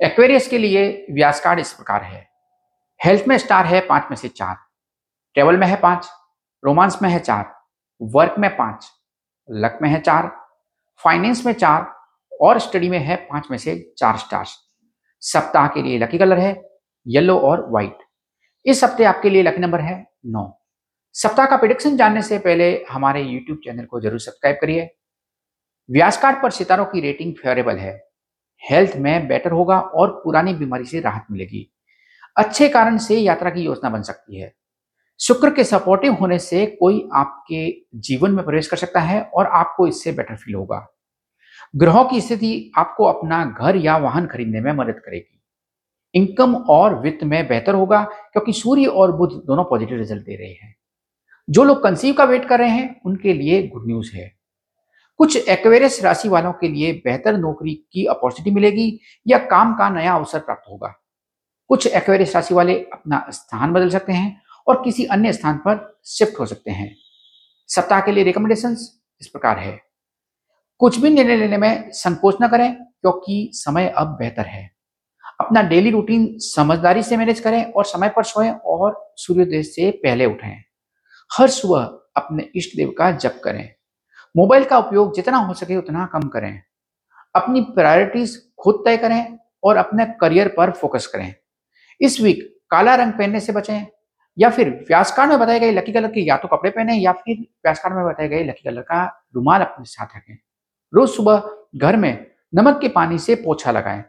Aquarius 0.00 0.46
के 0.48 0.58
लिए 0.58 1.06
व्यास 1.10 1.40
card 1.40 1.60
इस 1.60 1.72
प्रकार 1.72 2.02
है। 2.02 2.26
हेल्थ 3.00 3.24
में 3.28 3.36
स्टार 3.38 3.66
है 3.66 3.80
पाँच 3.80 4.06
में 4.10 4.16
से 4.16 4.28
चार, 4.28 4.56
ट्रेवल 5.36 5.56
में 5.56 5.66
है 5.66 5.76
पाँच, 5.76 6.08
रोमांस 6.62 6.98
में 7.02 7.08
है 7.10 7.18
चार, 7.18 7.52
वर्क 8.00 8.34
में 8.38 8.50
पाँच, 8.56 8.90
लक 9.48 9.78
में 9.82 9.88
है 9.90 10.00
चार, 10.00 10.30
फाइनेंस 11.00 11.44
में 11.46 11.52
चार 11.52 11.92
और 12.40 12.58
स्टडी 12.58 12.88
में 12.88 12.98
है 12.98 13.16
पाँच 13.24 13.46
में 13.50 13.58
से 13.58 13.76
चार 13.98 14.16
स्टार्स। 14.18 14.56
सप्ताह 15.22 15.68
के 15.68 15.82
लिए 15.82 15.98
लकी 15.98 16.18
कलर 16.18 16.38
है, 16.38 16.54
येलो 17.06 17.38
और 17.40 17.66
व्हाइट। 17.70 17.98
इस 18.66 18.84
हफ़्ते 18.84 19.04
आपके 19.04 19.30
लिए 19.30 19.42
लकी 19.42 19.60
नंबर 19.60 19.80
है 19.80 19.96
नौ। 20.26 20.50
सप्ताह 21.14 21.46
का 21.46 21.56
प्रिडिक्शन 21.56 21.96
जानने 21.96 22.22
से 22.22 22.38
पहले 22.38 22.72
हमारे 22.90 23.22
यूट्यूब 23.22 23.58
चैनल 23.64 23.84
को 23.84 24.00
ज़रूर 24.00 24.20
सब्सक्राइब 24.20 24.56
करिए। 24.60 24.88
व्यास 25.88 26.16
कार्ड 26.16 26.42
पर 26.42 26.50
सितारों 26.50 26.84
की 26.84 27.00
रेटिंग 27.00 27.34
फेवरेबल 27.34 27.76
है। 27.76 27.92
हेल्थ 28.70 28.96
में 28.96 29.28
बेटर 29.28 29.50
होगा 29.50 29.80
और 29.80 30.20
पुरानी 30.24 30.54
बीमारी 30.54 30.84
से 30.84 31.00
राहत 31.00 31.24
मिलेगी। 31.30 31.72
अच्छे 32.36 32.68
कारण 32.68 32.98
से 32.98 33.16
यात्रा 33.16 33.50
की 33.50 33.60
योजना 33.60 33.90
बन 33.90 34.02
सकती 34.02 34.40
है। 34.40 34.54
शुक्र 35.20 35.50
के 35.50 35.64
सपोर्टिव 35.64 36.12
होने 36.12 36.38
से 36.38 36.66
कोई 36.66 37.08
आपके 37.14 37.76
जीवन 37.94 38.30
में 38.30 38.44
प्रवेश 38.44 38.66
कर 38.66 38.76
सकता 38.76 39.00
है 39.00 39.22
और 39.22 39.46
आपको 39.46 39.86
इससे 39.86 40.12
बेटर 40.12 40.36
फील 40.36 40.54
होगा। 40.54 40.86
ग्रहों 41.76 42.04
की 42.04 42.20
स्थिति 42.20 42.72
आपको 42.78 43.04
अपना 43.04 43.56
घर 43.60 43.76
या 43.76 43.96
वाहन 43.96 44.26
खरीदने 44.26 44.60
में 44.60 44.72
मदद 44.72 45.00
करेगी। 45.04 45.42
इनकम 46.14 46.54
और 46.54 47.00
वित्त 47.00 47.24
में 47.24 47.48
बेहतर 47.48 47.74
होगा 47.74 48.04
क्योंकि 48.04 48.52
सूर्य 48.52 48.84
और 48.84 49.12
बुध 49.12 49.30
दोनों 49.46 49.64
पॉजिटिव 49.64 49.98
रिज़ल्ट 49.98 50.22
दे 50.22 50.36
रहे 50.36 50.52
हैं। 50.52 50.76
जो 51.50 51.64
लोग 51.64 51.82
कंसीव 51.82 52.14
का 52.14 52.24
वेट 52.24 52.48
कर 52.48 52.58
रहे 52.58 52.70
हैं, 52.70 53.00
उनके 53.06 53.32
लिए 53.32 53.66
गुड 53.66 53.86
न्यूज़ 53.86 54.16
है। 54.16 54.43
कुछ 55.18 55.36
एक्वेरियस 55.48 56.02
राशि 56.04 56.28
वालों 56.28 56.52
के 56.52 56.68
लिए 56.68 56.92
बेहतर 56.92 57.36
नौकरी 57.36 57.74
की 57.74 58.06
अपॉर्चुनिटी 58.06 58.54
मिलेगी 58.54 59.00
या 59.26 59.38
काम 59.38 59.74
का 59.74 59.88
नया 59.88 60.14
अवसर 60.14 60.38
प्राप्त 60.38 60.70
होगा। 60.70 60.94
कुछ 61.68 61.86
एक्वेरियस 61.86 62.34
राशि 62.34 62.54
वाले 62.54 62.74
अपना 62.78 63.26
स्थान 63.30 63.72
बदल 63.72 63.90
सकते 63.90 64.12
हैं 64.12 64.42
और 64.66 64.82
किसी 64.84 65.04
अन्य 65.04 65.32
स्थान 65.32 65.56
पर 65.56 66.00
शिफ्ट 66.04 66.40
हो 66.40 66.46
सकते 66.46 66.70
हैं। 66.70 66.96
सप्ताह 67.68 68.00
के 68.00 68.12
लिए 68.12 68.24
रिकमेंडेशंस 68.24 69.00
इस 69.20 69.26
प्रकार 69.26 69.58
है। 69.58 69.80
कुछ 70.78 70.98
भी 70.98 71.10
निर्णय 71.10 71.36
लेने 71.36 71.56
में 71.56 71.90
संकोच 71.90 72.36
न 72.42 72.48
करें, 72.48 72.74
क्योंकि 72.74 73.50
समय 73.54 73.88
अब 73.88 74.06
बेहतर 74.06 74.46
है। 74.46 74.70
अपना 75.40 75.62
डेली 75.62 75.90
रूटीन 75.90 76.34
समझदारी 76.38 77.02
से 77.02 77.16
मैनेज 77.16 77.40
करें 77.40 77.64
और 77.64 77.84
समय 77.84 78.08
पर 78.08 78.22
सोएँ 78.22 78.50
और 78.50 79.14
सूर्योदय 79.16 79.62
से 79.62 79.90
पहले 79.90 80.26
उठें। 80.26 80.64
हर 81.38 81.48
सुबह 81.48 81.80
अपने 82.16 82.50
इष्ट 82.56 82.76
देव 82.76 82.94
का 82.98 83.10
जप 83.10 83.40
करें। 83.44 83.74
मोबाइल 84.34 84.64
का 84.64 84.78
उपयोग 84.78 85.14
जितना 85.14 85.38
हो 85.38 85.54
सके 85.54 85.76
उतना 85.76 86.06
कम 86.12 86.28
करें। 86.28 86.62
अपनी 87.34 87.60
प्रायोरिटीज 87.74 88.36
खुद 88.58 88.82
तय 88.86 88.96
करें 88.96 89.38
और 89.64 89.76
अपने 89.76 90.04
करियर 90.20 90.48
पर 90.48 90.70
फोकस 90.72 91.06
करें। 91.06 91.34
इस 92.00 92.20
वीक 92.20 92.42
काला 92.70 92.94
रंग 92.94 93.12
पहनने 93.12 93.40
से 93.40 93.52
बचें 93.52 93.86
या 94.36 94.50
फिर 94.50 94.70
व्यास 94.88 95.12
कार्ड 95.16 95.30
में 95.30 95.38
बताए 95.40 95.60
गए 95.60 95.70
लकी 95.72 95.92
कलर 95.92 96.08
के 96.08 96.20
या 96.20 96.36
तो 96.36 96.48
कपड़े 96.48 96.70
पहने 96.70 96.94
या 96.94 97.12
फिर 97.14 97.36
व्यास 97.36 97.80
कार्ड 97.80 97.94
में 97.96 98.04
बताए 98.04 98.28
गए 98.28 98.44
लकी 98.44 98.68
कलर 98.68 98.82
का 98.82 99.04
रुमाल 99.34 99.60
अपने 99.60 99.84
साथ 99.84 100.16
रखें। 100.16 100.36
रोज 100.92 101.08
सुबह 101.10 101.50
घर 101.76 101.96
में 101.96 102.26
नमक 102.52 102.80
के 102.80 102.88
पानी 102.90 103.18
से 103.18 103.34
पोछा 103.36 103.70
लगाएँ। 103.70 104.02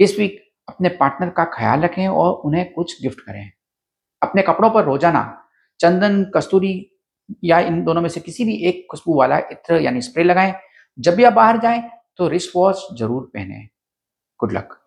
इस 0.00 0.18
वीक 0.18 0.40
अपने 0.68 0.88
पार्टनर 0.90 1.30
का 1.30 1.44
ख्याल 1.54 1.80
रखें 1.80 2.06
और 2.08 2.32
उन्हें 2.36 2.72
कुछ 2.72 3.00
गिफ्ट 3.02 3.20
करें। 3.20 3.50
अपने 4.22 4.42
कपड़ों 4.42 4.70
पर 4.70 4.84
रोज़ाना 4.84 5.22
चंदन, 5.80 6.24
कस्तूरी 6.36 6.93
या 7.44 7.58
इन 7.60 7.82
दोनों 7.84 8.02
में 8.02 8.08
से 8.08 8.20
किसी 8.20 8.44
भी 8.44 8.56
एक 8.68 8.86
खुशबू 8.90 9.18
वाला 9.18 9.38
इत्र 9.52 9.80
यानी 9.80 10.00
स्प्रे 10.00 10.24
लगाएँ। 10.24 10.54
जब 10.98 11.14
भी 11.14 11.24
आप 11.24 11.32
बाहर 11.32 11.58
जाएँ 11.60 11.82
तो 12.16 12.28
रिस्ट 12.28 12.56
वॉश 12.56 12.86
ज़रूर 12.98 13.30
पहने। 13.34 13.66
Good 14.40 14.52
luck 14.52 14.78